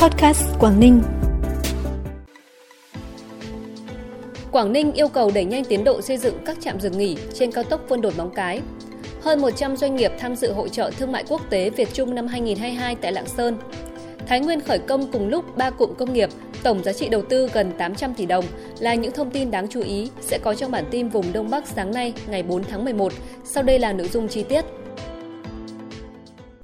[0.00, 1.02] Podcast Quảng Ninh.
[4.52, 7.52] Quảng Ninh yêu cầu đẩy nhanh tiến độ xây dựng các trạm dừng nghỉ trên
[7.52, 8.60] cao tốc Vân Đồn Móng Cái.
[9.22, 12.26] Hơn 100 doanh nghiệp tham dự hội trợ thương mại quốc tế Việt Trung năm
[12.26, 13.58] 2022 tại Lạng Sơn.
[14.26, 16.28] Thái Nguyên khởi công cùng lúc 3 cụm công nghiệp,
[16.62, 18.44] tổng giá trị đầu tư gần 800 tỷ đồng
[18.78, 21.66] là những thông tin đáng chú ý sẽ có trong bản tin vùng Đông Bắc
[21.66, 23.12] sáng nay ngày 4 tháng 11.
[23.44, 24.64] Sau đây là nội dung chi tiết.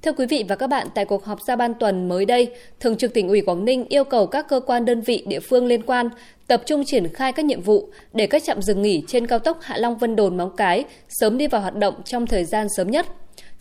[0.06, 2.96] Thưa quý vị và các bạn, tại cuộc họp giao ban tuần mới đây, Thường
[2.96, 5.82] trực tỉnh ủy Quảng Ninh yêu cầu các cơ quan đơn vị địa phương liên
[5.82, 6.08] quan
[6.46, 9.58] tập trung triển khai các nhiệm vụ để các trạm dừng nghỉ trên cao tốc
[9.62, 12.90] Hạ Long Vân Đồn Móng Cái sớm đi vào hoạt động trong thời gian sớm
[12.90, 13.06] nhất.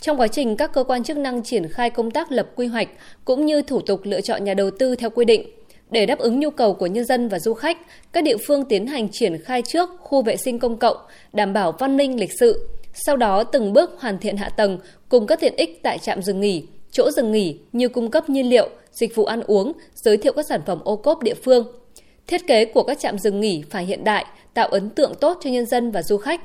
[0.01, 2.87] Trong quá trình các cơ quan chức năng triển khai công tác lập quy hoạch
[3.25, 5.49] cũng như thủ tục lựa chọn nhà đầu tư theo quy định,
[5.91, 7.77] để đáp ứng nhu cầu của nhân dân và du khách,
[8.11, 10.97] các địa phương tiến hành triển khai trước khu vệ sinh công cộng,
[11.33, 15.27] đảm bảo văn minh lịch sự, sau đó từng bước hoàn thiện hạ tầng cùng
[15.27, 18.69] các tiện ích tại trạm dừng nghỉ, chỗ dừng nghỉ như cung cấp nhiên liệu,
[18.91, 21.67] dịch vụ ăn uống, giới thiệu các sản phẩm ô cốp địa phương.
[22.27, 25.49] Thiết kế của các trạm dừng nghỉ phải hiện đại, tạo ấn tượng tốt cho
[25.49, 26.41] nhân dân và du khách.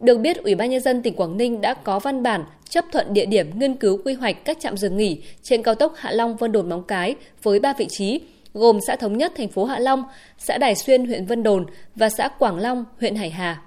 [0.00, 3.14] Được biết, Ủy ban nhân dân tỉnh Quảng Ninh đã có văn bản chấp thuận
[3.14, 6.36] địa điểm nghiên cứu quy hoạch các trạm dừng nghỉ trên cao tốc Hạ Long
[6.36, 8.20] Vân Đồn Móng Cái với 3 vị trí,
[8.54, 10.04] gồm xã Thống Nhất thành phố Hạ Long,
[10.38, 13.62] xã Đài Xuyên huyện Vân Đồn và xã Quảng Long huyện Hải Hà.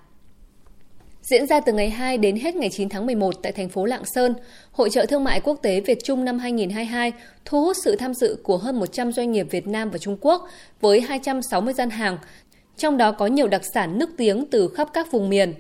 [1.24, 4.06] Diễn ra từ ngày 2 đến hết ngày 9 tháng 11 tại thành phố Lạng
[4.06, 4.34] Sơn,
[4.72, 7.12] Hội trợ Thương mại Quốc tế Việt Trung năm 2022
[7.46, 10.48] thu hút sự tham dự của hơn 100 doanh nghiệp Việt Nam và Trung Quốc
[10.82, 12.18] với 260 gian hàng,
[12.78, 15.54] trong đó có nhiều đặc sản nước tiếng từ khắp các vùng miền.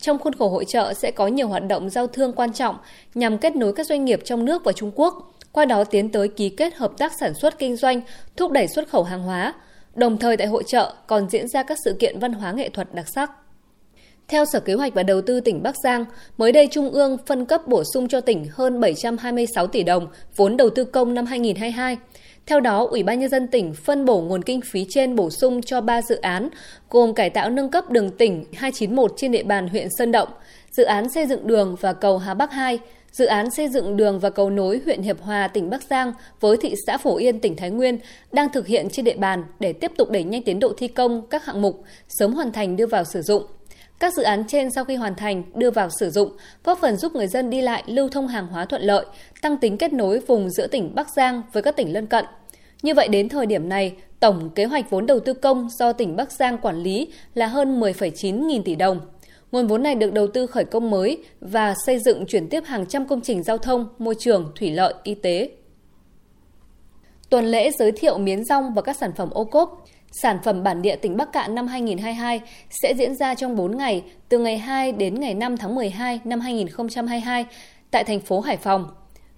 [0.00, 2.76] Trong khuôn khổ hội trợ sẽ có nhiều hoạt động giao thương quan trọng
[3.14, 6.28] nhằm kết nối các doanh nghiệp trong nước và Trung Quốc, qua đó tiến tới
[6.28, 8.00] ký kết hợp tác sản xuất kinh doanh,
[8.36, 9.54] thúc đẩy xuất khẩu hàng hóa.
[9.94, 12.94] Đồng thời tại hội trợ còn diễn ra các sự kiện văn hóa nghệ thuật
[12.94, 13.30] đặc sắc.
[14.30, 16.04] Theo Sở Kế hoạch và Đầu tư tỉnh Bắc Giang,
[16.38, 20.56] mới đây Trung ương phân cấp bổ sung cho tỉnh hơn 726 tỷ đồng vốn
[20.56, 21.96] đầu tư công năm 2022.
[22.46, 25.62] Theo đó, Ủy ban Nhân dân tỉnh phân bổ nguồn kinh phí trên bổ sung
[25.62, 26.48] cho 3 dự án,
[26.90, 30.28] gồm cải tạo nâng cấp đường tỉnh 291 trên địa bàn huyện Sơn Động,
[30.70, 32.78] dự án xây dựng đường và cầu Hà Bắc 2,
[33.12, 36.56] dự án xây dựng đường và cầu nối huyện Hiệp Hòa, tỉnh Bắc Giang với
[36.56, 37.98] thị xã Phổ Yên, tỉnh Thái Nguyên
[38.32, 41.26] đang thực hiện trên địa bàn để tiếp tục đẩy nhanh tiến độ thi công
[41.26, 43.42] các hạng mục, sớm hoàn thành đưa vào sử dụng.
[44.00, 46.30] Các dự án trên sau khi hoàn thành đưa vào sử dụng
[46.64, 49.06] góp phần giúp người dân đi lại lưu thông hàng hóa thuận lợi,
[49.42, 52.24] tăng tính kết nối vùng giữa tỉnh Bắc Giang với các tỉnh lân cận.
[52.82, 56.16] Như vậy đến thời điểm này, tổng kế hoạch vốn đầu tư công do tỉnh
[56.16, 59.00] Bắc Giang quản lý là hơn 10,9 nghìn tỷ đồng.
[59.52, 62.86] Nguồn vốn này được đầu tư khởi công mới và xây dựng chuyển tiếp hàng
[62.86, 65.50] trăm công trình giao thông, môi trường, thủy lợi, y tế.
[67.30, 70.82] Tuần lễ giới thiệu miến rong và các sản phẩm ô cốp Sản phẩm bản
[70.82, 72.40] địa tỉnh Bắc Cạn năm 2022
[72.70, 76.40] sẽ diễn ra trong 4 ngày, từ ngày 2 đến ngày 5 tháng 12 năm
[76.40, 77.46] 2022
[77.90, 78.88] tại thành phố Hải Phòng.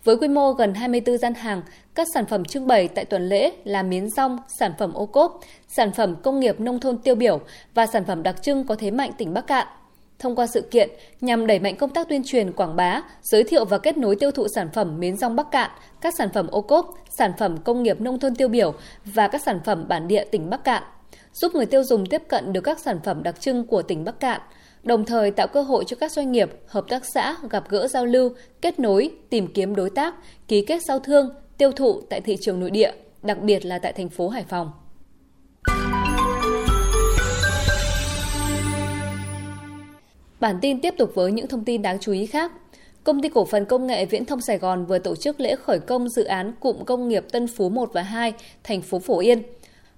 [0.05, 1.63] Với quy mô gần 24 gian hàng,
[1.95, 5.41] các sản phẩm trưng bày tại tuần lễ là miến rong, sản phẩm ô cốp,
[5.69, 7.41] sản phẩm công nghiệp nông thôn tiêu biểu
[7.75, 9.67] và sản phẩm đặc trưng có thế mạnh tỉnh Bắc Cạn–
[10.23, 10.91] thông qua sự kiện
[11.21, 14.31] nhằm đẩy mạnh công tác tuyên truyền quảng bá, giới thiệu và kết nối tiêu
[14.31, 17.83] thụ sản phẩm miến rong Bắc Cạn, các sản phẩm ô cốp, sản phẩm công
[17.83, 18.75] nghiệp nông thôn tiêu biểu
[19.05, 20.83] và các sản phẩm bản địa tỉnh Bắc Cạn,
[21.33, 24.21] giúp người tiêu dùng tiếp cận được các sản phẩm đặc trưng của tỉnh Bắc
[24.21, 24.41] Cạn,
[24.83, 28.07] đồng thời tạo cơ hội cho các doanh nghiệp, hợp tác xã gặp gỡ giao
[28.07, 30.15] lưu, kết nối, tìm kiếm đối tác,
[30.49, 33.93] ký kết giao thương, tiêu thụ tại thị trường nội địa, đặc biệt là tại
[33.93, 34.71] thành phố Hải Phòng.
[40.43, 42.53] Bản tin tiếp tục với những thông tin đáng chú ý khác.
[43.05, 45.79] Công ty cổ phần công nghệ Viễn thông Sài Gòn vừa tổ chức lễ khởi
[45.79, 48.33] công dự án cụm công nghiệp Tân Phú 1 và 2,
[48.65, 49.43] thành phố Phổ Yên.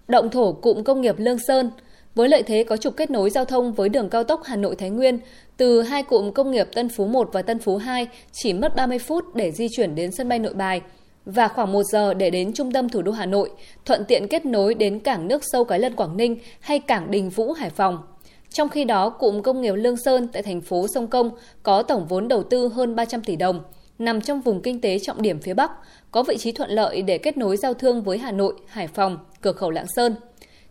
[0.08, 1.70] Động thổ cụm công nghiệp Lương Sơn,
[2.14, 4.76] với lợi thế có trục kết nối giao thông với đường cao tốc Hà Nội
[4.76, 5.18] Thái Nguyên,
[5.56, 8.98] từ hai cụm công nghiệp Tân Phú 1 và Tân Phú 2 chỉ mất 30
[8.98, 10.80] phút để di chuyển đến sân bay Nội Bài
[11.24, 13.50] và khoảng 1 giờ để đến trung tâm thủ đô Hà Nội,
[13.84, 17.30] thuận tiện kết nối đến cảng nước sâu Cái Lân Quảng Ninh hay cảng Đình
[17.30, 18.13] Vũ Hải Phòng.
[18.54, 21.30] Trong khi đó, cụm công nghiệp Lương Sơn tại thành phố Sông Công
[21.62, 23.60] có tổng vốn đầu tư hơn 300 tỷ đồng,
[23.98, 25.70] nằm trong vùng kinh tế trọng điểm phía Bắc,
[26.10, 29.18] có vị trí thuận lợi để kết nối giao thương với Hà Nội, Hải Phòng,
[29.40, 30.14] cửa khẩu Lạng Sơn.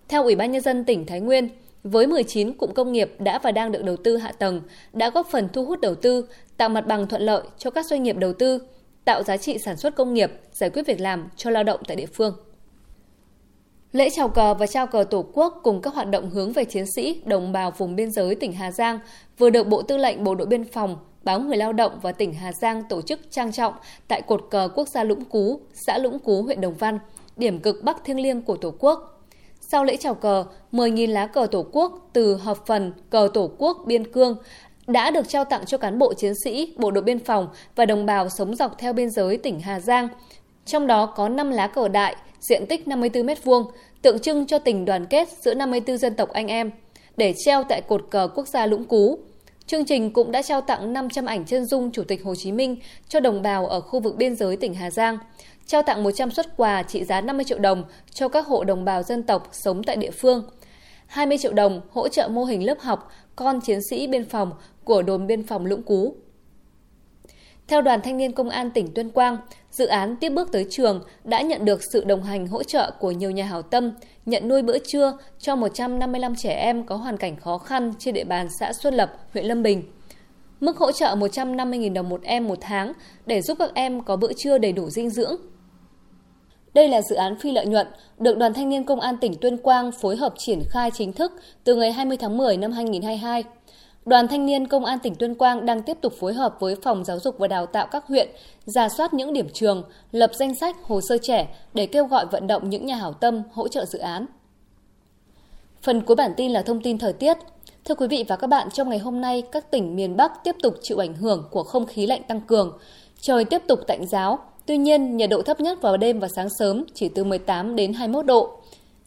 [0.07, 1.49] Theo Ủy ban Nhân dân tỉnh Thái Nguyên,
[1.83, 4.61] với 19 cụm công nghiệp đã và đang được đầu tư hạ tầng,
[4.93, 6.27] đã góp phần thu hút đầu tư,
[6.57, 8.59] tạo mặt bằng thuận lợi cho các doanh nghiệp đầu tư,
[9.05, 11.95] tạo giá trị sản xuất công nghiệp, giải quyết việc làm cho lao động tại
[11.95, 12.35] địa phương.
[13.93, 16.85] Lễ chào cờ và trao cờ Tổ quốc cùng các hoạt động hướng về chiến
[16.95, 18.99] sĩ, đồng bào vùng biên giới tỉnh Hà Giang
[19.37, 22.33] vừa được Bộ Tư lệnh Bộ đội Biên phòng, báo Người Lao động và tỉnh
[22.33, 23.73] Hà Giang tổ chức trang trọng
[24.07, 26.99] tại cột cờ quốc gia Lũng Cú, xã Lũng Cú, huyện Đồng Văn,
[27.37, 29.23] điểm cực Bắc thiêng liêng của Tổ quốc.
[29.71, 33.77] Sau lễ chào cờ, 10.000 lá cờ Tổ quốc từ hợp phần cờ Tổ quốc
[33.85, 34.37] Biên Cương
[34.87, 38.05] đã được trao tặng cho cán bộ chiến sĩ, bộ đội biên phòng và đồng
[38.05, 40.07] bào sống dọc theo biên giới tỉnh Hà Giang.
[40.65, 42.15] Trong đó có 5 lá cờ đại,
[42.49, 43.65] diện tích 54 m2,
[44.01, 46.71] tượng trưng cho tình đoàn kết giữa 54 dân tộc anh em,
[47.17, 49.19] để treo tại cột cờ quốc gia Lũng Cú.
[49.67, 52.77] Chương trình cũng đã trao tặng 500 ảnh chân dung Chủ tịch Hồ Chí Minh
[53.07, 55.17] cho đồng bào ở khu vực biên giới tỉnh Hà Giang,
[55.65, 59.03] trao tặng 100 xuất quà trị giá 50 triệu đồng cho các hộ đồng bào
[59.03, 60.49] dân tộc sống tại địa phương,
[61.07, 64.51] 20 triệu đồng hỗ trợ mô hình lớp học con chiến sĩ biên phòng
[64.83, 66.15] của đồn biên phòng Lũng Cú.
[67.67, 69.37] Theo Đoàn Thanh niên Công an tỉnh Tuyên Quang,
[69.71, 73.11] dự án Tiếp bước tới trường đã nhận được sự đồng hành hỗ trợ của
[73.11, 73.91] nhiều nhà hảo tâm,
[74.25, 78.23] nhận nuôi bữa trưa cho 155 trẻ em có hoàn cảnh khó khăn trên địa
[78.23, 79.83] bàn xã Xuân Lập, huyện Lâm Bình.
[80.59, 82.93] Mức hỗ trợ 150.000 đồng một em một tháng
[83.25, 85.35] để giúp các em có bữa trưa đầy đủ dinh dưỡng.
[86.73, 87.87] Đây là dự án phi lợi nhuận
[88.19, 91.31] được Đoàn Thanh niên Công an tỉnh Tuyên Quang phối hợp triển khai chính thức
[91.63, 93.43] từ ngày 20 tháng 10 năm 2022.
[94.05, 97.03] Đoàn Thanh niên Công an tỉnh Tuyên Quang đang tiếp tục phối hợp với Phòng
[97.03, 98.29] Giáo dục và Đào tạo các huyện,
[98.65, 102.47] giả soát những điểm trường, lập danh sách hồ sơ trẻ để kêu gọi vận
[102.47, 104.25] động những nhà hảo tâm hỗ trợ dự án.
[105.81, 107.37] Phần cuối bản tin là thông tin thời tiết.
[107.85, 110.55] Thưa quý vị và các bạn, trong ngày hôm nay, các tỉnh miền Bắc tiếp
[110.63, 112.77] tục chịu ảnh hưởng của không khí lạnh tăng cường.
[113.21, 116.49] Trời tiếp tục tạnh giáo, tuy nhiên nhiệt độ thấp nhất vào đêm và sáng
[116.59, 118.59] sớm chỉ từ 18 đến 21 độ.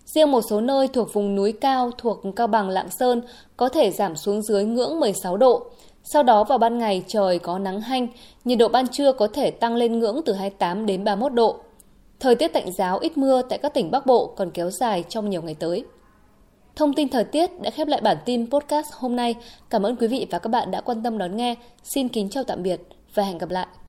[0.07, 3.23] Riêng một số nơi thuộc vùng núi cao thuộc Cao Bằng Lạng Sơn
[3.57, 5.67] có thể giảm xuống dưới ngưỡng 16 độ.
[6.05, 8.09] Sau đó vào ban ngày trời có nắng hanh,
[8.45, 11.57] nhiệt độ ban trưa có thể tăng lên ngưỡng từ 28 đến 31 độ.
[12.21, 15.31] Thời tiết tạnh giáo ít mưa tại các tỉnh Bắc Bộ còn kéo dài trong
[15.31, 15.85] nhiều ngày tới.
[16.77, 19.35] Thông tin thời tiết đã khép lại bản tin podcast hôm nay.
[19.71, 21.55] Cảm ơn quý vị và các bạn đã quan tâm đón nghe.
[21.83, 22.81] Xin kính chào tạm biệt
[23.15, 23.67] và hẹn gặp lại.